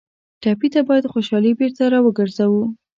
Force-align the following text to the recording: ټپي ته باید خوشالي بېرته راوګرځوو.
ټپي 0.41 0.67
ته 0.73 0.79
باید 0.89 1.11
خوشالي 1.13 1.51
بېرته 1.59 1.83
راوګرځوو. 1.93 2.63